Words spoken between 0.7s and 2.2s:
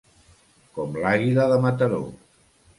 Com l'àguila de Mataró.